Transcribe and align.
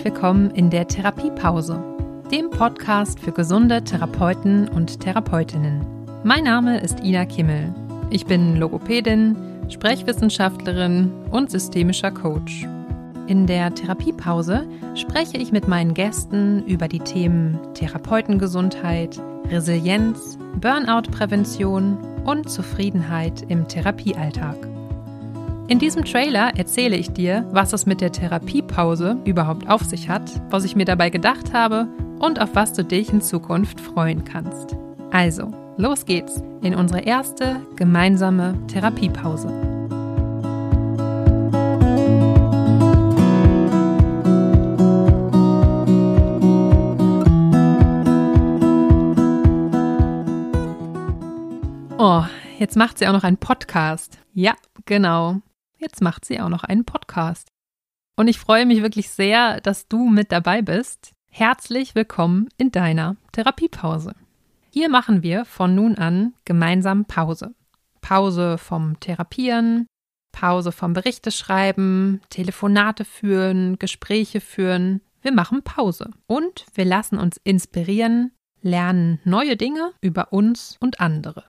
Herzlich 0.00 0.14
willkommen 0.14 0.50
in 0.52 0.70
der 0.70 0.88
Therapiepause, 0.88 1.78
dem 2.32 2.48
Podcast 2.48 3.20
für 3.20 3.32
gesunde 3.32 3.84
Therapeuten 3.84 4.66
und 4.66 4.98
Therapeutinnen. 4.98 5.84
Mein 6.24 6.44
Name 6.44 6.80
ist 6.80 7.00
Ina 7.00 7.26
Kimmel. 7.26 7.74
Ich 8.08 8.24
bin 8.24 8.56
Logopädin, 8.56 9.36
Sprechwissenschaftlerin 9.68 11.12
und 11.30 11.50
systemischer 11.50 12.10
Coach. 12.12 12.66
In 13.26 13.46
der 13.46 13.74
Therapiepause 13.74 14.66
spreche 14.94 15.36
ich 15.36 15.52
mit 15.52 15.68
meinen 15.68 15.92
Gästen 15.92 16.64
über 16.64 16.88
die 16.88 17.00
Themen 17.00 17.58
Therapeutengesundheit, 17.74 19.20
Resilienz, 19.50 20.38
Burnout-Prävention 20.62 21.98
und 22.24 22.48
Zufriedenheit 22.48 23.44
im 23.48 23.68
Therapiealltag. 23.68 24.56
In 25.70 25.78
diesem 25.78 26.04
Trailer 26.04 26.56
erzähle 26.56 26.96
ich 26.96 27.12
dir, 27.12 27.46
was 27.52 27.72
es 27.72 27.86
mit 27.86 28.00
der 28.00 28.10
Therapiepause 28.10 29.16
überhaupt 29.24 29.70
auf 29.70 29.82
sich 29.82 30.08
hat, 30.08 30.28
was 30.50 30.64
ich 30.64 30.74
mir 30.74 30.84
dabei 30.84 31.10
gedacht 31.10 31.52
habe 31.52 31.86
und 32.18 32.40
auf 32.40 32.56
was 32.56 32.72
du 32.72 32.82
dich 32.84 33.12
in 33.12 33.20
Zukunft 33.20 33.80
freuen 33.80 34.24
kannst. 34.24 34.76
Also, 35.12 35.52
los 35.76 36.06
geht's 36.06 36.42
in 36.60 36.74
unsere 36.74 37.02
erste 37.02 37.64
gemeinsame 37.76 38.56
Therapiepause. 38.66 39.46
Oh, 51.96 52.24
jetzt 52.58 52.76
macht 52.76 52.98
sie 52.98 53.06
auch 53.06 53.12
noch 53.12 53.22
einen 53.22 53.36
Podcast. 53.36 54.18
Ja, 54.34 54.54
genau. 54.84 55.40
Jetzt 55.80 56.02
macht 56.02 56.26
sie 56.26 56.38
auch 56.40 56.50
noch 56.50 56.62
einen 56.62 56.84
Podcast. 56.84 57.48
Und 58.14 58.28
ich 58.28 58.38
freue 58.38 58.66
mich 58.66 58.82
wirklich 58.82 59.08
sehr, 59.08 59.62
dass 59.62 59.88
du 59.88 60.10
mit 60.10 60.30
dabei 60.30 60.60
bist. 60.60 61.12
Herzlich 61.30 61.94
willkommen 61.94 62.50
in 62.58 62.70
deiner 62.70 63.16
Therapiepause. 63.32 64.14
Hier 64.68 64.90
machen 64.90 65.22
wir 65.22 65.46
von 65.46 65.74
nun 65.74 65.96
an 65.96 66.34
gemeinsam 66.44 67.06
Pause. 67.06 67.54
Pause 68.02 68.58
vom 68.58 69.00
Therapieren, 69.00 69.86
Pause 70.32 70.70
vom 70.70 70.92
Berichte 70.92 71.30
schreiben, 71.30 72.20
Telefonate 72.28 73.06
führen, 73.06 73.78
Gespräche 73.78 74.42
führen. 74.42 75.00
Wir 75.22 75.32
machen 75.32 75.62
Pause 75.62 76.10
und 76.26 76.66
wir 76.74 76.84
lassen 76.84 77.18
uns 77.18 77.38
inspirieren, 77.42 78.32
lernen 78.60 79.18
neue 79.24 79.56
Dinge 79.56 79.92
über 80.02 80.30
uns 80.34 80.76
und 80.78 81.00
andere. 81.00 81.46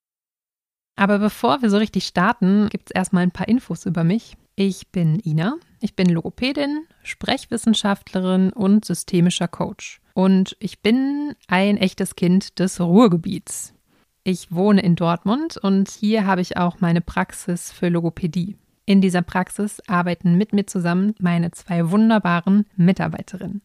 Aber 1.01 1.17
bevor 1.17 1.63
wir 1.63 1.71
so 1.71 1.77
richtig 1.77 2.05
starten, 2.05 2.69
gibt 2.69 2.91
es 2.91 2.95
erstmal 2.95 3.23
ein 3.23 3.31
paar 3.31 3.47
Infos 3.47 3.87
über 3.87 4.03
mich. 4.03 4.37
Ich 4.55 4.89
bin 4.89 5.19
Ina, 5.25 5.55
ich 5.79 5.95
bin 5.95 6.07
Logopädin, 6.09 6.85
Sprechwissenschaftlerin 7.01 8.53
und 8.53 8.85
systemischer 8.85 9.47
Coach. 9.47 9.99
Und 10.13 10.55
ich 10.59 10.83
bin 10.83 11.33
ein 11.47 11.77
echtes 11.77 12.15
Kind 12.15 12.59
des 12.59 12.79
Ruhrgebiets. 12.79 13.73
Ich 14.23 14.51
wohne 14.51 14.83
in 14.83 14.95
Dortmund 14.95 15.57
und 15.57 15.89
hier 15.89 16.27
habe 16.27 16.41
ich 16.41 16.57
auch 16.57 16.81
meine 16.81 17.01
Praxis 17.01 17.71
für 17.71 17.89
Logopädie. 17.89 18.57
In 18.85 19.01
dieser 19.01 19.23
Praxis 19.23 19.81
arbeiten 19.87 20.37
mit 20.37 20.53
mir 20.53 20.67
zusammen 20.67 21.15
meine 21.19 21.49
zwei 21.49 21.89
wunderbaren 21.89 22.67
Mitarbeiterinnen. 22.75 23.63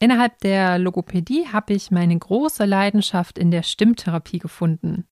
Innerhalb 0.00 0.38
der 0.40 0.78
Logopädie 0.78 1.46
habe 1.50 1.72
ich 1.72 1.90
meine 1.90 2.18
große 2.18 2.66
Leidenschaft 2.66 3.38
in 3.38 3.50
der 3.50 3.62
Stimmtherapie 3.62 4.38
gefunden. 4.38 5.06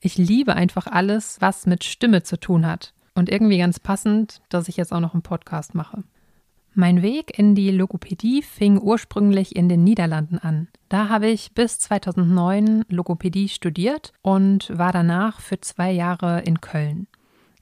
Ich 0.00 0.18
liebe 0.18 0.54
einfach 0.54 0.86
alles, 0.86 1.38
was 1.40 1.66
mit 1.66 1.84
Stimme 1.84 2.22
zu 2.22 2.38
tun 2.38 2.66
hat. 2.66 2.92
Und 3.14 3.30
irgendwie 3.30 3.58
ganz 3.58 3.80
passend, 3.80 4.42
dass 4.50 4.68
ich 4.68 4.76
jetzt 4.76 4.92
auch 4.92 5.00
noch 5.00 5.14
einen 5.14 5.22
Podcast 5.22 5.74
mache. 5.74 6.04
Mein 6.74 7.00
Weg 7.00 7.38
in 7.38 7.54
die 7.54 7.70
Logopädie 7.70 8.42
fing 8.42 8.78
ursprünglich 8.78 9.56
in 9.56 9.70
den 9.70 9.82
Niederlanden 9.82 10.38
an. 10.38 10.68
Da 10.90 11.08
habe 11.08 11.28
ich 11.28 11.54
bis 11.54 11.78
2009 11.78 12.84
Logopädie 12.90 13.48
studiert 13.48 14.12
und 14.20 14.76
war 14.76 14.92
danach 14.92 15.40
für 15.40 15.58
zwei 15.58 15.90
Jahre 15.90 16.42
in 16.42 16.60
Köln. 16.60 17.06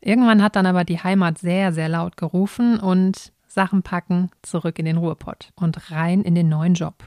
Irgendwann 0.01 0.43
hat 0.43 0.56
dann 0.56 0.66
aber 0.66 0.83
die 0.83 0.99
Heimat 0.99 1.39
sehr, 1.39 1.72
sehr 1.72 1.89
laut 1.89 2.16
gerufen 2.16 2.81
und 2.81 3.33
Sachen 3.47 3.84
packen, 3.84 4.31
zurück 4.43 4.81
in 4.81 4.84
den 4.84 4.97
Ruhrpott 4.97 5.53
und 5.55 5.93
rein 5.93 6.22
in 6.22 6.34
den 6.34 6.49
neuen 6.49 6.75
Job. 6.75 7.05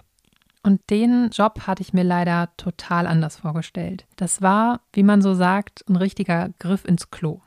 Und 0.68 0.82
den 0.90 1.30
Job 1.30 1.62
hatte 1.66 1.82
ich 1.82 1.94
mir 1.94 2.04
leider 2.04 2.50
total 2.58 3.08
anders 3.08 3.38
vorgestellt. 3.38 4.06
Das 4.18 4.42
war, 4.42 4.82
wie 4.92 5.04
man 5.04 5.22
so 5.22 5.34
sagt, 5.34 5.86
ein 5.88 5.96
richtiger 5.96 6.50
Griff 6.60 6.84
ins 6.84 7.10
Klo. 7.10 7.40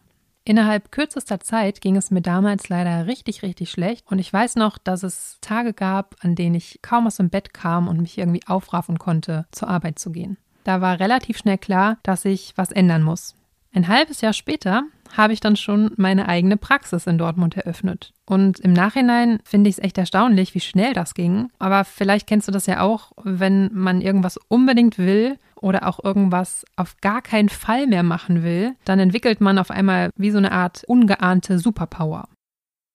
Innerhalb 0.46 0.90
kürzester 0.90 1.38
Zeit 1.38 1.82
ging 1.82 1.96
es 1.96 2.10
mir 2.10 2.22
damals 2.22 2.70
leider 2.70 3.06
richtig, 3.06 3.42
richtig 3.42 3.70
schlecht. 3.70 4.10
Und 4.10 4.20
ich 4.20 4.32
weiß 4.32 4.56
noch, 4.56 4.78
dass 4.78 5.02
es 5.02 5.36
Tage 5.42 5.74
gab, 5.74 6.16
an 6.20 6.34
denen 6.34 6.54
ich 6.54 6.80
kaum 6.80 7.06
aus 7.06 7.18
dem 7.18 7.28
Bett 7.28 7.52
kam 7.52 7.88
und 7.88 8.00
mich 8.00 8.16
irgendwie 8.16 8.46
aufraffen 8.46 8.98
konnte, 8.98 9.44
zur 9.52 9.68
Arbeit 9.68 9.98
zu 9.98 10.12
gehen. 10.12 10.38
Da 10.64 10.80
war 10.80 10.98
relativ 10.98 11.36
schnell 11.36 11.58
klar, 11.58 11.98
dass 12.02 12.24
ich 12.24 12.54
was 12.56 12.72
ändern 12.72 13.02
muss. 13.02 13.34
Ein 13.74 13.88
halbes 13.88 14.22
Jahr 14.22 14.32
später 14.32 14.84
habe 15.16 15.32
ich 15.32 15.40
dann 15.40 15.56
schon 15.56 15.92
meine 15.96 16.28
eigene 16.28 16.56
Praxis 16.56 17.06
in 17.06 17.18
Dortmund 17.18 17.56
eröffnet. 17.56 18.12
Und 18.26 18.60
im 18.60 18.72
Nachhinein 18.72 19.40
finde 19.44 19.70
ich 19.70 19.78
es 19.78 19.82
echt 19.82 19.98
erstaunlich, 19.98 20.54
wie 20.54 20.60
schnell 20.60 20.92
das 20.92 21.14
ging. 21.14 21.48
Aber 21.58 21.84
vielleicht 21.84 22.26
kennst 22.26 22.48
du 22.48 22.52
das 22.52 22.66
ja 22.66 22.80
auch, 22.80 23.12
wenn 23.22 23.70
man 23.72 24.00
irgendwas 24.00 24.38
unbedingt 24.48 24.98
will 24.98 25.36
oder 25.56 25.86
auch 25.86 26.02
irgendwas 26.02 26.64
auf 26.76 26.96
gar 27.00 27.22
keinen 27.22 27.48
Fall 27.48 27.86
mehr 27.86 28.02
machen 28.02 28.42
will, 28.42 28.76
dann 28.84 28.98
entwickelt 28.98 29.40
man 29.40 29.58
auf 29.58 29.70
einmal 29.70 30.10
wie 30.16 30.30
so 30.30 30.38
eine 30.38 30.52
Art 30.52 30.84
ungeahnte 30.86 31.58
Superpower. 31.58 32.28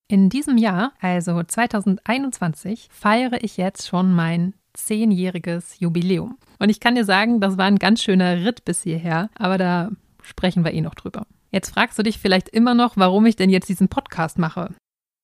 In 0.08 0.30
diesem 0.30 0.58
Jahr, 0.58 0.94
also 1.02 1.42
2021, 1.42 2.90
feiere 2.92 3.44
ich 3.44 3.58
jetzt 3.58 3.88
schon 3.88 4.14
mein 4.14 4.53
zehnjähriges 4.74 5.80
Jubiläum. 5.80 6.38
Und 6.59 6.70
ich 6.70 6.80
kann 6.80 6.96
dir 6.96 7.06
sagen, 7.06 7.40
das 7.40 7.58
war 7.58 7.66
ein 7.66 7.80
ganz 7.80 8.03
schöner 8.03 8.46
Ritt 8.46 8.66
bis 8.66 8.84
hierher, 8.84 9.30
aber 9.36 9.58
da 9.58 9.90
sprechen 10.22 10.64
wir 10.64 10.74
eh 10.74 10.82
noch 10.82 10.96
drüber. 10.96 11.26
Jetzt 11.55 11.73
fragst 11.73 11.97
du 11.97 12.03
dich 12.03 12.19
vielleicht 12.19 12.49
immer 12.49 12.73
noch, 12.73 12.97
warum 12.97 13.25
ich 13.25 13.38
denn 13.38 13.49
jetzt 13.49 13.69
diesen 13.69 13.88
Podcast 13.88 14.38
mache. 14.38 14.75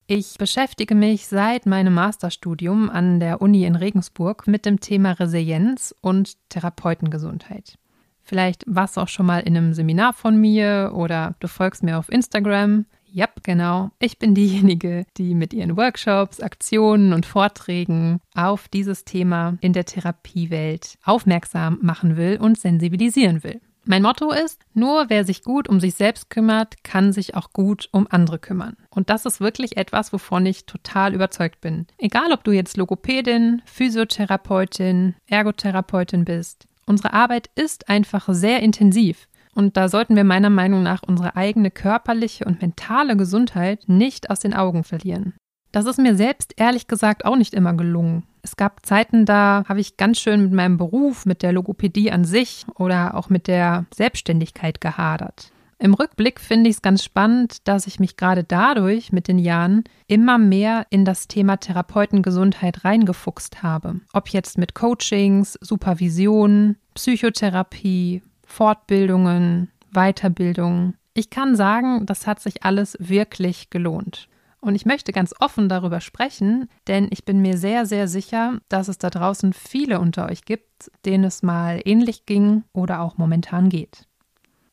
Ich 0.07 0.37
beschäftige 0.37 0.95
mich 0.95 1.27
seit 1.27 1.65
meinem 1.65 1.93
Masterstudium 1.93 2.89
an 2.89 3.19
der 3.19 3.41
Uni 3.41 3.65
in 3.65 3.75
Regensburg 3.75 4.47
mit 4.47 4.65
dem 4.65 4.79
Thema 4.79 5.11
Resilienz 5.11 5.93
und 5.99 6.37
Therapeutengesundheit. 6.47 7.77
Vielleicht 8.23 8.63
warst 8.65 8.95
du 8.95 9.01
auch 9.01 9.09
schon 9.09 9.25
mal 9.25 9.39
in 9.39 9.57
einem 9.57 9.73
Seminar 9.73 10.13
von 10.13 10.37
mir 10.37 10.93
oder 10.95 11.35
du 11.41 11.49
folgst 11.49 11.83
mir 11.83 11.97
auf 11.97 12.09
Instagram. 12.09 12.85
Ja, 13.11 13.27
genau. 13.43 13.89
Ich 13.99 14.17
bin 14.17 14.33
diejenige, 14.33 15.05
die 15.17 15.35
mit 15.35 15.53
ihren 15.53 15.75
Workshops, 15.75 16.39
Aktionen 16.39 17.11
und 17.11 17.25
Vorträgen 17.25 18.21
auf 18.35 18.69
dieses 18.69 19.03
Thema 19.03 19.57
in 19.59 19.73
der 19.73 19.83
Therapiewelt 19.83 20.97
aufmerksam 21.03 21.77
machen 21.81 22.15
will 22.15 22.37
und 22.39 22.57
sensibilisieren 22.57 23.43
will. 23.43 23.59
Mein 23.83 24.03
Motto 24.03 24.31
ist, 24.31 24.61
nur 24.73 25.09
wer 25.09 25.25
sich 25.25 25.43
gut 25.43 25.67
um 25.67 25.79
sich 25.79 25.95
selbst 25.95 26.29
kümmert, 26.29 26.83
kann 26.83 27.13
sich 27.13 27.35
auch 27.35 27.51
gut 27.51 27.89
um 27.91 28.07
andere 28.09 28.37
kümmern. 28.37 28.77
Und 28.91 29.09
das 29.09 29.25
ist 29.25 29.41
wirklich 29.41 29.75
etwas, 29.77 30.13
wovon 30.13 30.45
ich 30.45 30.65
total 30.65 31.15
überzeugt 31.15 31.61
bin. 31.61 31.87
Egal, 31.97 32.31
ob 32.31 32.43
du 32.43 32.51
jetzt 32.51 32.77
Logopädin, 32.77 33.63
Physiotherapeutin, 33.65 35.15
Ergotherapeutin 35.25 36.25
bist. 36.25 36.67
Unsere 36.85 37.13
Arbeit 37.13 37.49
ist 37.55 37.89
einfach 37.89 38.27
sehr 38.31 38.61
intensiv. 38.61 39.27
Und 39.53 39.77
da 39.77 39.89
sollten 39.89 40.15
wir 40.15 40.23
meiner 40.23 40.49
Meinung 40.49 40.83
nach 40.83 41.01
unsere 41.05 41.35
eigene 41.35 41.71
körperliche 41.71 42.45
und 42.45 42.61
mentale 42.61 43.17
Gesundheit 43.17 43.83
nicht 43.87 44.29
aus 44.29 44.39
den 44.39 44.53
Augen 44.53 44.83
verlieren. 44.83 45.33
Das 45.71 45.85
ist 45.85 45.99
mir 45.99 46.15
selbst 46.15 46.53
ehrlich 46.57 46.87
gesagt 46.87 47.25
auch 47.25 47.37
nicht 47.37 47.53
immer 47.53 47.73
gelungen. 47.73 48.23
Es 48.41 48.57
gab 48.57 48.85
Zeiten, 48.85 49.25
da 49.25 49.63
habe 49.67 49.79
ich 49.79 49.97
ganz 49.97 50.19
schön 50.19 50.41
mit 50.41 50.51
meinem 50.51 50.77
Beruf, 50.77 51.25
mit 51.25 51.43
der 51.43 51.53
Logopädie 51.53 52.11
an 52.11 52.25
sich 52.25 52.65
oder 52.75 53.15
auch 53.15 53.29
mit 53.29 53.47
der 53.47 53.85
Selbstständigkeit 53.93 54.81
gehadert. 54.81 55.51
Im 55.79 55.95
Rückblick 55.95 56.39
finde 56.39 56.69
ich 56.69 56.75
es 56.75 56.81
ganz 56.83 57.03
spannend, 57.03 57.67
dass 57.67 57.87
ich 57.87 57.99
mich 57.99 58.15
gerade 58.15 58.43
dadurch 58.43 59.11
mit 59.11 59.27
den 59.27 59.39
Jahren 59.39 59.83
immer 60.05 60.37
mehr 60.37 60.85
in 60.91 61.05
das 61.05 61.27
Thema 61.27 61.57
Therapeutengesundheit 61.57 62.85
reingefuchst 62.85 63.63
habe. 63.63 64.01
Ob 64.13 64.29
jetzt 64.29 64.59
mit 64.59 64.75
Coachings, 64.75 65.57
Supervision, 65.59 66.75
Psychotherapie, 66.93 68.21
Fortbildungen, 68.45 69.71
Weiterbildung. 69.91 70.93
Ich 71.15 71.31
kann 71.31 71.55
sagen, 71.55 72.05
das 72.05 72.27
hat 72.27 72.39
sich 72.39 72.63
alles 72.63 72.95
wirklich 72.99 73.71
gelohnt. 73.71 74.27
Und 74.61 74.75
ich 74.75 74.85
möchte 74.85 75.11
ganz 75.11 75.33
offen 75.39 75.69
darüber 75.69 76.01
sprechen, 76.01 76.69
denn 76.87 77.07
ich 77.09 77.25
bin 77.25 77.41
mir 77.41 77.57
sehr, 77.57 77.87
sehr 77.87 78.07
sicher, 78.07 78.59
dass 78.69 78.87
es 78.87 78.99
da 78.99 79.09
draußen 79.09 79.53
viele 79.53 79.99
unter 79.99 80.29
euch 80.29 80.45
gibt, 80.45 80.91
denen 81.03 81.23
es 81.23 81.41
mal 81.41 81.81
ähnlich 81.83 82.27
ging 82.27 82.63
oder 82.71 83.01
auch 83.01 83.17
momentan 83.17 83.69
geht. 83.69 84.07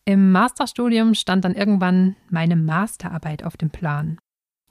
Im 0.05 0.31
Masterstudium 0.31 1.15
stand 1.15 1.45
dann 1.45 1.55
irgendwann 1.55 2.17
meine 2.29 2.57
Masterarbeit 2.57 3.45
auf 3.45 3.57
dem 3.57 3.71
Plan. 3.71 4.19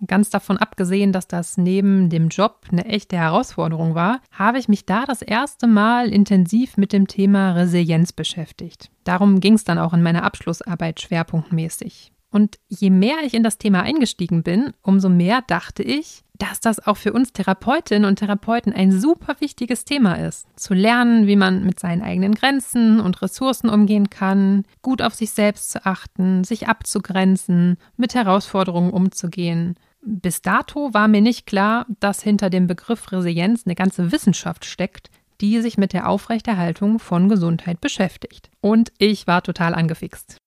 Ganz 0.06 0.30
davon 0.30 0.58
abgesehen, 0.58 1.12
dass 1.12 1.28
das 1.28 1.58
neben 1.58 2.10
dem 2.12 2.30
Job 2.30 2.68
eine 2.72 2.86
echte 2.86 3.18
Herausforderung 3.18 3.96
war, 3.96 4.22
habe 4.31 4.60
ich 4.60 4.68
mich 4.68 4.86
da 4.86 5.06
das 5.06 5.24
erste 5.24 5.66
Mal 5.66 6.10
intensiv 6.10 6.78
mit 6.78 6.94
dem 6.94 7.08
Thema 7.08 7.54
Resilienz 7.54 8.14
beschäftigt. 8.14 8.92
Darum 9.04 9.40
ging 9.40 9.54
es 9.54 9.64
dann 9.64 9.80
auch 9.80 9.94
in 9.94 10.04
meiner 10.04 10.24
Abschlussarbeit 10.24 11.02
schwerpunktmäßig. 11.02 12.12
Und 12.38 12.60
je 12.68 12.92
mehr 12.92 13.16
ich 13.24 13.34
in 13.34 13.42
das 13.42 13.57
Thema 13.57 13.81
eingestiegen 13.81 14.44
bin, 14.44 14.72
umso 14.84 15.10
mehr 15.10 15.42
dachte 15.48 15.81
ich, 15.81 16.22
dass 16.38 16.60
das 16.60 16.86
auch 16.86 16.98
für 16.98 17.12
uns 17.12 17.34
Therapeutinnen 17.34 18.07
und 18.07 18.18
Therapeuten 18.19 18.74
ein 18.74 18.92
super 18.92 19.38
wichtiges 19.39 19.86
Thema 19.86 20.13
ist. 20.13 20.45
Zu 20.56 20.75
lernen, 20.75 21.25
wie 21.25 21.36
man 21.36 21.66
mit 21.66 21.80
seinen 21.80 22.04
eigenen 22.04 22.36
Grenzen 22.36 23.00
und 23.00 23.24
Ressourcen 23.24 23.69
umgehen 23.69 24.12
kann, 24.12 24.66
gut 24.84 25.01
auf 25.01 25.16
sich 25.16 25.31
selbst 25.31 25.72
zu 25.72 25.84
achten, 25.84 26.44
sich 26.44 26.68
abzugrenzen, 26.68 27.78
mit 27.95 28.13
Herausforderungen 28.13 28.92
umzugehen. 28.92 29.74
Bis 30.04 30.44
dato 30.44 30.94
war 30.94 31.07
mir 31.07 31.22
nicht 31.22 31.48
klar, 31.48 31.88
dass 32.00 32.22
hinter 32.22 32.51
dem 32.51 32.68
Begriff 32.68 33.12
Resilienz 33.12 33.63
eine 33.66 33.74
ganze 33.74 34.12
Wissenschaft 34.12 34.66
steckt, 34.66 35.10
die 35.42 35.60
sich 35.60 35.80
mit 35.80 35.92
der 35.92 36.07
Aufrechterhaltung 36.07 37.00
von 37.00 37.30
Gesundheit 37.30 37.81
beschäftigt. 37.81 38.51
Und 38.62 38.92
ich 39.00 39.25
war 39.25 39.42
total 39.42 39.74
angefixt. 39.74 40.38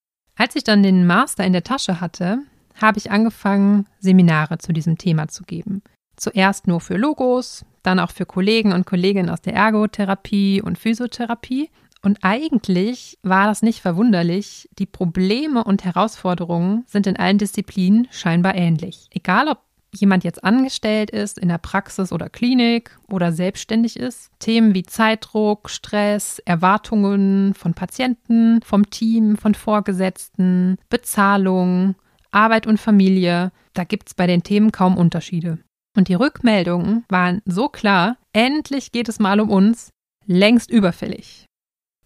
Als 0.40 0.56
ich 0.56 0.64
dann 0.64 0.82
den 0.82 1.06
Master 1.06 1.44
in 1.44 1.52
der 1.52 1.64
Tasche 1.64 2.00
hatte, 2.00 2.38
habe 2.80 2.96
ich 2.96 3.10
angefangen, 3.10 3.84
Seminare 3.98 4.56
zu 4.56 4.72
diesem 4.72 4.96
Thema 4.96 5.28
zu 5.28 5.42
geben. 5.44 5.82
Zuerst 6.16 6.66
nur 6.66 6.80
für 6.80 6.96
Logos, 6.96 7.66
dann 7.82 8.00
auch 8.00 8.10
für 8.10 8.24
Kollegen 8.24 8.72
und 8.72 8.86
Kolleginnen 8.86 9.28
aus 9.28 9.42
der 9.42 9.52
Ergotherapie 9.52 10.62
und 10.62 10.78
Physiotherapie. 10.78 11.68
Und 12.00 12.20
eigentlich 12.22 13.18
war 13.22 13.48
das 13.48 13.60
nicht 13.60 13.82
verwunderlich. 13.82 14.70
Die 14.78 14.86
Probleme 14.86 15.62
und 15.62 15.84
Herausforderungen 15.84 16.84
sind 16.86 17.06
in 17.06 17.18
allen 17.18 17.36
Disziplinen 17.36 18.08
scheinbar 18.10 18.54
ähnlich. 18.54 19.10
Egal 19.10 19.46
ob 19.46 19.58
jemand 19.92 20.24
jetzt 20.24 20.44
angestellt 20.44 21.10
ist 21.10 21.38
in 21.38 21.48
der 21.48 21.58
Praxis 21.58 22.12
oder 22.12 22.28
Klinik 22.28 22.98
oder 23.08 23.32
selbstständig 23.32 23.98
ist. 23.98 24.30
Themen 24.38 24.74
wie 24.74 24.84
Zeitdruck, 24.84 25.70
Stress, 25.70 26.40
Erwartungen 26.44 27.54
von 27.54 27.74
Patienten, 27.74 28.60
vom 28.62 28.88
Team, 28.90 29.36
von 29.36 29.54
Vorgesetzten, 29.54 30.78
Bezahlung, 30.88 31.94
Arbeit 32.30 32.66
und 32.66 32.78
Familie, 32.78 33.52
da 33.74 33.84
gibt 33.84 34.08
es 34.08 34.14
bei 34.14 34.26
den 34.26 34.42
Themen 34.42 34.72
kaum 34.72 34.96
Unterschiede. 34.96 35.58
Und 35.96 36.08
die 36.08 36.14
Rückmeldungen 36.14 37.04
waren 37.08 37.42
so 37.44 37.68
klar, 37.68 38.16
endlich 38.32 38.92
geht 38.92 39.08
es 39.08 39.18
mal 39.18 39.40
um 39.40 39.50
uns, 39.50 39.90
längst 40.26 40.70
überfällig. 40.70 41.46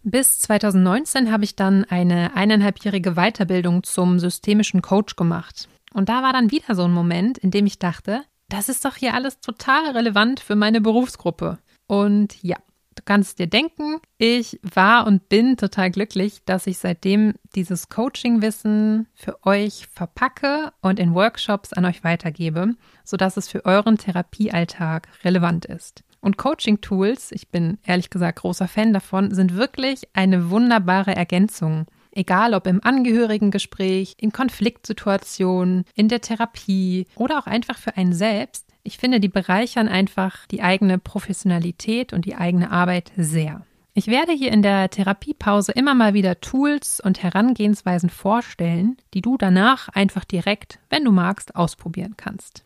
Bis 0.03 0.39
2019 0.39 1.31
habe 1.31 1.43
ich 1.43 1.55
dann 1.55 1.83
eine 1.85 2.35
eineinhalbjährige 2.35 3.13
Weiterbildung 3.13 3.83
zum 3.83 4.19
systemischen 4.19 4.81
Coach 4.81 5.15
gemacht. 5.15 5.67
Und 5.95 6.09
da 6.09 6.21
war 6.21 6.33
dann 6.33 6.51
wieder 6.51 6.75
so 6.75 6.83
ein 6.83 6.91
Moment, 6.91 7.37
in 7.37 7.51
dem 7.51 7.65
ich 7.65 7.79
dachte, 7.79 8.23
das 8.49 8.67
ist 8.67 8.83
doch 8.83 8.97
hier 8.97 9.13
alles 9.13 9.39
total 9.39 9.91
relevant 9.91 10.41
für 10.41 10.55
meine 10.55 10.81
Berufsgruppe. 10.81 11.57
Und 11.87 12.43
ja, 12.43 12.57
Du 12.95 13.03
kannst 13.03 13.39
dir 13.39 13.47
denken, 13.47 13.99
ich 14.17 14.57
war 14.63 15.05
und 15.05 15.27
bin 15.27 15.57
total 15.57 15.91
glücklich, 15.91 16.39
dass 16.45 16.65
ich 16.65 16.77
seitdem 16.77 17.33
dieses 17.53 17.89
Coaching-Wissen 17.89 19.07
für 19.13 19.45
euch 19.45 19.87
verpacke 19.91 20.71
und 20.81 20.97
in 20.97 21.13
Workshops 21.13 21.73
an 21.73 21.83
euch 21.83 22.05
weitergebe, 22.05 22.75
sodass 23.03 23.35
es 23.35 23.49
für 23.49 23.65
euren 23.65 23.97
Therapiealltag 23.97 25.09
relevant 25.25 25.65
ist. 25.65 26.05
Und 26.21 26.37
Coaching-Tools, 26.37 27.33
ich 27.33 27.49
bin 27.49 27.79
ehrlich 27.83 28.09
gesagt 28.09 28.39
großer 28.39 28.69
Fan 28.69 28.93
davon, 28.93 29.35
sind 29.35 29.55
wirklich 29.55 30.07
eine 30.13 30.49
wunderbare 30.49 31.15
Ergänzung. 31.15 31.87
Egal 32.15 32.53
ob 32.53 32.65
im 32.65 32.81
Angehörigengespräch, 32.81 34.15
in 34.17 34.31
Konfliktsituationen, 34.31 35.83
in 35.95 36.07
der 36.07 36.21
Therapie 36.21 37.07
oder 37.15 37.37
auch 37.37 37.45
einfach 37.45 37.77
für 37.77 37.97
einen 37.97 38.13
selbst, 38.13 38.65
ich 38.83 38.97
finde, 38.97 39.19
die 39.19 39.27
bereichern 39.27 39.89
einfach 39.89 40.47
die 40.47 40.61
eigene 40.61 40.97
Professionalität 40.97 42.13
und 42.13 42.25
die 42.25 42.35
eigene 42.35 42.71
Arbeit 42.71 43.11
sehr. 43.17 43.65
Ich 43.93 44.07
werde 44.07 44.31
hier 44.31 44.51
in 44.51 44.61
der 44.61 44.89
Therapiepause 44.89 45.71
immer 45.71 45.93
mal 45.93 46.13
wieder 46.13 46.39
Tools 46.39 47.01
und 47.01 47.21
Herangehensweisen 47.21 48.09
vorstellen, 48.09 48.97
die 49.13 49.21
du 49.21 49.37
danach 49.37 49.89
einfach 49.89 50.23
direkt, 50.23 50.79
wenn 50.89 51.03
du 51.03 51.11
magst, 51.11 51.55
ausprobieren 51.55 52.15
kannst. 52.15 52.63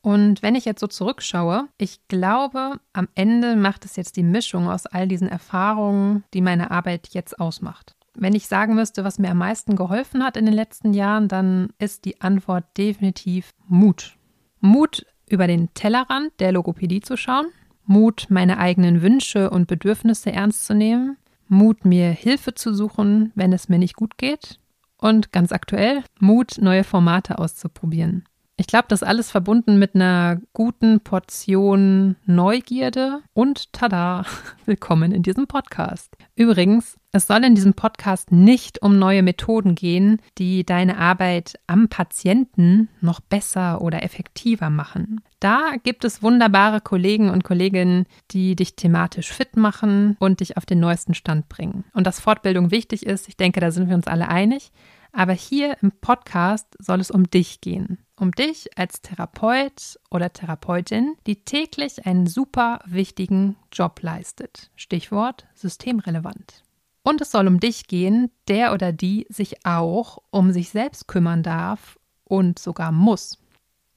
Und 0.00 0.42
wenn 0.42 0.56
ich 0.56 0.64
jetzt 0.64 0.80
so 0.80 0.88
zurückschaue, 0.88 1.68
ich 1.78 2.00
glaube, 2.08 2.80
am 2.92 3.08
Ende 3.14 3.54
macht 3.54 3.84
es 3.84 3.94
jetzt 3.94 4.16
die 4.16 4.24
Mischung 4.24 4.68
aus 4.68 4.86
all 4.86 5.06
diesen 5.06 5.28
Erfahrungen, 5.28 6.24
die 6.34 6.40
meine 6.40 6.72
Arbeit 6.72 7.10
jetzt 7.12 7.38
ausmacht. 7.38 7.94
Wenn 8.14 8.34
ich 8.34 8.46
sagen 8.46 8.74
müsste, 8.74 9.04
was 9.04 9.18
mir 9.18 9.30
am 9.30 9.38
meisten 9.38 9.76
geholfen 9.76 10.22
hat 10.22 10.36
in 10.36 10.44
den 10.44 10.54
letzten 10.54 10.92
Jahren, 10.92 11.28
dann 11.28 11.70
ist 11.78 12.04
die 12.04 12.20
Antwort 12.20 12.64
definitiv 12.76 13.52
Mut. 13.66 14.16
Mut, 14.60 15.06
über 15.28 15.46
den 15.46 15.72
Tellerrand 15.74 16.32
der 16.38 16.52
Logopädie 16.52 17.00
zu 17.00 17.16
schauen, 17.16 17.46
Mut, 17.84 18.26
meine 18.28 18.58
eigenen 18.58 19.02
Wünsche 19.02 19.50
und 19.50 19.66
Bedürfnisse 19.66 20.30
ernst 20.30 20.66
zu 20.66 20.74
nehmen, 20.74 21.16
Mut, 21.48 21.84
mir 21.84 22.10
Hilfe 22.10 22.54
zu 22.54 22.74
suchen, 22.74 23.32
wenn 23.34 23.52
es 23.52 23.68
mir 23.68 23.78
nicht 23.78 23.96
gut 23.96 24.18
geht 24.18 24.58
und 24.98 25.32
ganz 25.32 25.52
aktuell, 25.52 26.02
Mut, 26.20 26.58
neue 26.60 26.84
Formate 26.84 27.38
auszuprobieren. 27.38 28.24
Ich 28.62 28.68
glaube, 28.68 28.86
das 28.86 29.02
alles 29.02 29.28
verbunden 29.28 29.76
mit 29.76 29.96
einer 29.96 30.40
guten 30.52 31.00
Portion 31.00 32.14
Neugierde 32.26 33.20
und 33.34 33.72
tada, 33.72 34.24
willkommen 34.66 35.10
in 35.10 35.24
diesem 35.24 35.48
Podcast. 35.48 36.16
Übrigens, 36.36 36.96
es 37.10 37.26
soll 37.26 37.42
in 37.42 37.56
diesem 37.56 37.74
Podcast 37.74 38.30
nicht 38.30 38.80
um 38.80 39.00
neue 39.00 39.24
Methoden 39.24 39.74
gehen, 39.74 40.22
die 40.38 40.64
deine 40.64 40.96
Arbeit 40.96 41.58
am 41.66 41.88
Patienten 41.88 42.88
noch 43.00 43.18
besser 43.18 43.82
oder 43.82 44.04
effektiver 44.04 44.70
machen. 44.70 45.22
Da 45.40 45.72
gibt 45.82 46.04
es 46.04 46.22
wunderbare 46.22 46.80
Kollegen 46.80 47.30
und 47.30 47.42
Kolleginnen, 47.42 48.06
die 48.30 48.54
dich 48.54 48.76
thematisch 48.76 49.32
fit 49.32 49.56
machen 49.56 50.16
und 50.20 50.38
dich 50.38 50.56
auf 50.56 50.66
den 50.66 50.78
neuesten 50.78 51.14
Stand 51.14 51.48
bringen. 51.48 51.82
Und 51.94 52.06
dass 52.06 52.20
Fortbildung 52.20 52.70
wichtig 52.70 53.06
ist, 53.06 53.26
ich 53.26 53.36
denke, 53.36 53.58
da 53.58 53.72
sind 53.72 53.88
wir 53.88 53.96
uns 53.96 54.06
alle 54.06 54.28
einig. 54.28 54.70
Aber 55.12 55.34
hier 55.34 55.76
im 55.82 55.92
Podcast 55.92 56.66
soll 56.78 57.00
es 57.00 57.10
um 57.10 57.28
dich 57.28 57.60
gehen. 57.60 57.98
Um 58.22 58.30
dich 58.30 58.78
als 58.78 59.02
Therapeut 59.02 59.98
oder 60.08 60.32
Therapeutin, 60.32 61.16
die 61.26 61.44
täglich 61.44 62.06
einen 62.06 62.28
super 62.28 62.78
wichtigen 62.84 63.56
Job 63.72 64.00
leistet. 64.00 64.70
Stichwort 64.76 65.48
systemrelevant. 65.56 66.62
Und 67.02 67.20
es 67.20 67.32
soll 67.32 67.48
um 67.48 67.58
dich 67.58 67.88
gehen, 67.88 68.30
der 68.46 68.74
oder 68.74 68.92
die 68.92 69.26
sich 69.28 69.66
auch 69.66 70.18
um 70.30 70.52
sich 70.52 70.70
selbst 70.70 71.08
kümmern 71.08 71.42
darf 71.42 71.98
und 72.22 72.60
sogar 72.60 72.92
muss. 72.92 73.38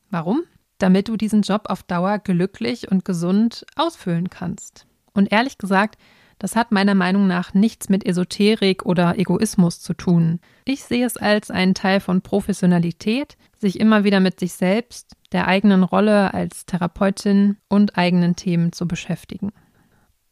Warum? 0.10 0.42
Damit 0.80 1.08
du 1.08 1.18
diesen 1.18 1.44
Job 1.44 1.66
auf 1.68 1.84
Dauer 1.84 2.18
glücklich 2.18 2.90
und 2.90 3.06
gesund 3.06 3.64
ausfüllen 3.76 4.32
kannst. 4.32 4.88
Und 5.14 5.32
ehrlich 5.32 5.60
gesagt, 5.60 6.00
das 6.40 6.56
hat 6.56 6.72
meiner 6.72 6.96
Meinung 6.96 7.28
nach 7.28 7.54
nichts 7.54 7.90
mit 7.90 8.06
Esoterik 8.06 8.86
oder 8.86 9.18
Egoismus 9.18 9.80
zu 9.82 9.94
tun. 9.94 10.40
Ich 10.66 10.84
sehe 10.84 11.06
es 11.06 11.18
als 11.18 11.52
einen 11.52 11.74
Teil 11.74 12.00
von 12.00 12.22
Professionalität, 12.22 13.38
sich 13.58 13.80
immer 13.80 14.04
wieder 14.04 14.20
mit 14.20 14.40
sich 14.40 14.54
selbst, 14.54 15.16
der 15.32 15.48
eigenen 15.48 15.84
Rolle 15.84 16.34
als 16.34 16.66
Therapeutin 16.66 17.58
und 17.70 17.98
eigenen 17.98 18.36
Themen 18.36 18.72
zu 18.72 18.88
beschäftigen. 18.88 19.52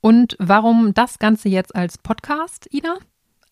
Und 0.01 0.35
warum 0.39 0.93
das 0.93 1.19
Ganze 1.19 1.49
jetzt 1.49 1.75
als 1.75 1.97
Podcast, 1.97 2.67
Ida? 2.71 2.97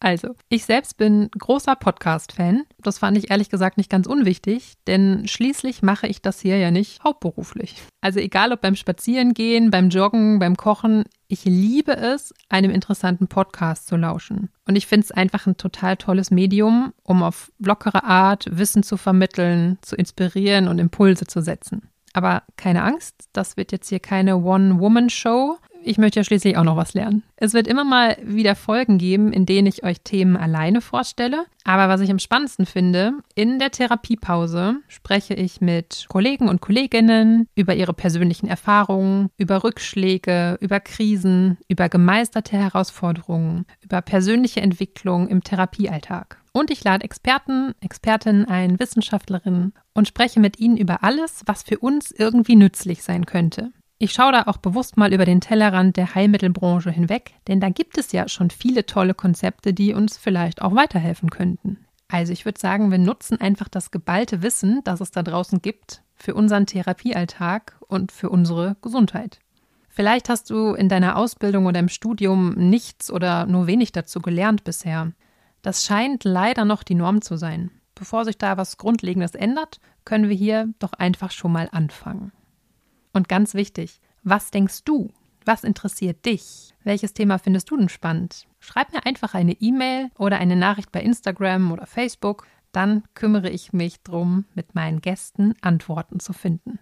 Also, 0.04 0.36
ich 0.50 0.66
selbst 0.66 0.98
bin 0.98 1.30
großer 1.30 1.76
Podcast-Fan. 1.76 2.64
Das 2.80 2.98
fand 2.98 3.20
ich 3.20 3.30
ehrlich 3.30 3.52
gesagt 3.52 3.78
nicht 3.78 3.90
ganz 3.90 4.08
unwichtig, 4.08 4.74
denn 4.88 5.28
schließlich 5.28 5.84
mache 5.84 6.08
ich 6.08 6.24
das 6.24 6.42
hier 6.42 6.58
ja 6.58 6.72
nicht 6.72 7.04
hauptberuflich. 7.04 7.76
Also 8.02 8.20
egal 8.20 8.52
ob 8.52 8.62
beim 8.62 8.76
Spazierengehen, 8.76 9.70
beim 9.70 9.90
Joggen, 9.90 10.40
beim 10.40 10.58
Kochen, 10.58 11.04
ich 11.28 11.46
liebe 11.46 11.96
es, 11.96 12.34
einem 12.50 12.72
interessanten 12.72 13.28
Podcast 13.28 13.86
zu 13.86 13.96
lauschen. 13.96 14.50
Und 14.68 14.76
ich 14.76 14.88
finde 14.88 15.06
es 15.06 15.12
einfach 15.12 15.46
ein 15.46 15.58
total 15.58 15.98
tolles 15.98 16.32
Medium, 16.32 16.94
um 17.04 17.22
auf 17.22 17.52
lockere 17.60 18.04
Art 18.04 18.48
Wissen 18.50 18.82
zu 18.82 18.98
vermitteln, 18.98 19.78
zu 19.84 19.96
inspirieren 19.96 20.68
und 20.68 20.80
Impulse 20.80 21.28
zu 21.28 21.44
setzen. 21.44 21.90
Aber 22.14 22.42
keine 22.58 22.82
Angst, 22.82 23.30
das 23.34 23.56
wird 23.56 23.72
jetzt 23.72 23.90
hier 23.90 24.00
keine 24.00 24.38
One-Woman-Show, 24.38 25.60
ich 25.84 25.98
möchte 25.98 26.20
ja 26.20 26.24
schließlich 26.24 26.58
auch 26.58 26.64
noch 26.64 26.78
was 26.78 26.94
lernen. 26.94 27.24
Es 27.36 27.54
wird 27.54 27.68
immer 27.68 27.84
mal 27.84 28.18
wieder 28.24 28.56
Folgen 28.56 28.98
geben, 28.98 29.34
in 29.34 29.46
denen 29.46 29.68
ich 29.68 29.84
euch 29.84 30.02
Themen 30.02 30.38
alleine 30.38 30.82
vorstelle. 30.82 31.46
Aber 31.64 31.90
was 31.90 32.02
ich 32.02 32.10
am 32.10 32.20
spannendsten 32.20 32.66
finde, 32.66 33.14
in 33.36 33.60
der 33.60 33.72
Therapiepause 33.72 34.78
spreche 34.88 35.34
ich 35.34 35.62
mit 35.62 36.06
Kollegen 36.10 36.50
und 36.50 36.62
Kolleginnen 36.62 37.48
über 37.56 37.76
ihre 37.76 37.94
persönlichen 37.94 38.48
Erfahrungen, 38.48 39.30
über 39.38 39.64
Rückschläge, 39.64 40.58
über 40.60 40.80
Krisen, 40.80 41.58
über 41.68 41.90
gemeisterte 41.90 42.58
Herausforderungen, 42.58 43.66
über 43.82 44.02
persönliche 44.02 44.62
Entwicklung 44.62 45.28
im 45.28 45.44
Therapiealltag. 45.44 46.38
Und 46.54 46.70
ich 46.70 46.84
lade 46.84 47.06
Experten, 47.06 47.74
Expertinnen 47.80 48.46
ein, 48.46 48.80
Wissenschaftlerinnen 48.80 49.74
und 49.94 50.08
spreche 50.08 50.40
mit 50.40 50.60
ihnen 50.60 50.78
über 50.78 51.04
alles, 51.04 51.44
was 51.46 51.64
für 51.64 51.80
uns 51.80 52.12
irgendwie 52.12 52.56
nützlich 52.56 53.04
sein 53.04 53.26
könnte. 53.26 53.72
Ich 54.04 54.14
schaue 54.14 54.32
da 54.32 54.46
auch 54.48 54.58
bewusst 54.58 54.98
mal 54.98 55.14
über 55.14 55.26
den 55.26 55.42
Tellerrand 55.42 55.96
der 55.96 56.16
Heilmittelbranche 56.16 56.90
hinweg, 56.90 57.36
denn 57.48 57.60
da 57.60 57.70
gibt 57.70 58.00
es 58.00 58.12
ja 58.12 58.28
schon 58.28 58.50
viele 58.50 58.88
tolle 58.88 59.14
Konzepte, 59.14 59.76
die 59.76 59.94
uns 59.94 60.18
vielleicht 60.18 60.64
auch 60.64 60.74
weiterhelfen 60.74 61.30
könnten. 61.30 61.86
Also 62.08 62.34
ich 62.34 62.44
würde 62.44 62.60
sagen, 62.60 62.90
wir 62.90 62.98
nutzen 62.98 63.40
einfach 63.40 63.68
das 63.70 63.92
geballte 63.92 64.42
Wissen, 64.42 64.82
das 64.86 65.02
es 65.02 65.12
da 65.12 65.22
draußen 65.22 65.62
gibt, 65.62 66.02
für 66.16 66.34
unseren 66.34 66.66
Therapiealltag 66.66 67.78
und 67.90 68.12
für 68.12 68.32
unsere 68.32 68.76
Gesundheit. 68.82 69.38
Vielleicht 69.88 70.30
hast 70.30 70.50
du 70.50 70.74
in 70.74 70.90
deiner 70.90 71.16
Ausbildung 71.16 71.68
oder 71.68 71.80
im 71.80 71.88
Studium 71.88 72.56
nichts 72.56 73.12
oder 73.12 73.46
nur 73.46 73.68
wenig 73.68 73.92
dazu 73.92 74.20
gelernt 74.20 74.64
bisher. 74.64 75.12
Das 75.62 75.86
scheint 75.86 76.24
leider 76.24 76.66
noch 76.66 76.82
die 76.82 76.96
Norm 76.96 77.22
zu 77.22 77.38
sein. 77.38 77.70
bevor 77.94 78.26
sich 78.26 78.40
da 78.40 78.58
was 78.58 78.80
Grundlegendes 78.80 79.36
ändert, 79.36 79.80
können 80.06 80.28
wir 80.28 80.36
hier 80.36 80.70
doch 80.80 80.94
einfach 80.94 81.30
schon 81.30 81.52
mal 81.52 81.70
anfangen. 81.72 82.32
Und 83.14 83.30
ganz 83.30 83.54
wichtig, 83.54 84.00
was 84.24 84.52
denkst 84.52 84.84
du? 84.86 85.12
Was 85.46 85.64
interessiert 85.64 86.26
dich? 86.26 86.76
Welches 86.84 87.14
Thema 87.14 87.40
findest 87.40 87.70
du 87.72 87.78
denn 87.78 87.90
spannend? 87.90 88.48
Schreib 88.60 88.94
mir 88.94 89.06
einfach 89.06 89.34
eine 89.34 89.54
E-Mail 89.54 90.10
oder 90.18 90.38
eine 90.38 90.56
Nachricht 90.56 90.92
bei 90.92 91.02
Instagram 91.02 91.72
oder 91.72 91.88
Facebook. 91.88 92.46
Dann 92.72 93.04
kümmere 93.16 93.50
ich 93.50 93.74
mich 93.74 94.02
darum, 94.04 94.46
mit 94.54 94.76
meinen 94.76 95.02
Gästen 95.02 95.56
Antworten 95.62 96.20
zu 96.20 96.34
finden. 96.34 96.80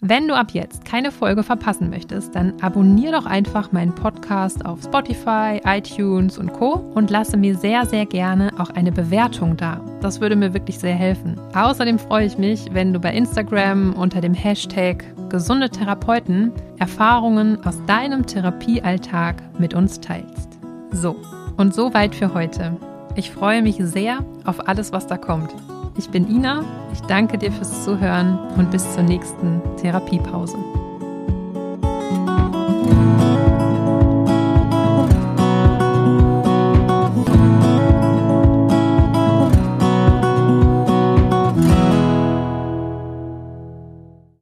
Wenn 0.00 0.28
du 0.28 0.36
ab 0.36 0.52
jetzt 0.52 0.84
keine 0.84 1.10
Folge 1.10 1.42
verpassen 1.42 1.90
möchtest, 1.90 2.36
dann 2.36 2.54
abonniere 2.60 3.14
doch 3.14 3.26
einfach 3.26 3.72
meinen 3.72 3.92
Podcast 3.96 4.64
auf 4.64 4.80
Spotify, 4.84 5.60
iTunes 5.64 6.38
und 6.38 6.52
Co. 6.52 6.74
und 6.94 7.10
lasse 7.10 7.36
mir 7.36 7.56
sehr, 7.56 7.84
sehr 7.84 8.06
gerne 8.06 8.52
auch 8.58 8.70
eine 8.70 8.92
Bewertung 8.92 9.56
da. 9.56 9.80
Das 10.00 10.20
würde 10.20 10.36
mir 10.36 10.54
wirklich 10.54 10.78
sehr 10.78 10.94
helfen. 10.94 11.34
Außerdem 11.52 11.98
freue 11.98 12.26
ich 12.26 12.38
mich, 12.38 12.66
wenn 12.72 12.92
du 12.92 13.00
bei 13.00 13.12
Instagram 13.12 13.92
unter 13.94 14.20
dem 14.20 14.34
Hashtag 14.34 15.04
gesunde 15.30 15.68
Therapeuten 15.68 16.52
Erfahrungen 16.78 17.58
aus 17.66 17.84
deinem 17.86 18.24
Therapiealltag 18.24 19.42
mit 19.58 19.74
uns 19.74 19.98
teilst. 19.98 20.60
So, 20.92 21.16
und 21.56 21.74
soweit 21.74 22.14
für 22.14 22.34
heute. 22.34 22.76
Ich 23.16 23.32
freue 23.32 23.62
mich 23.62 23.78
sehr 23.80 24.24
auf 24.44 24.68
alles, 24.68 24.92
was 24.92 25.08
da 25.08 25.16
kommt. 25.16 25.52
Ich 25.98 26.10
bin 26.10 26.30
Ina, 26.30 26.64
ich 26.92 27.00
danke 27.02 27.38
dir 27.38 27.50
fürs 27.50 27.84
Zuhören 27.84 28.38
und 28.56 28.70
bis 28.70 28.94
zur 28.94 29.02
nächsten 29.02 29.60
Therapiepause. 29.78 30.56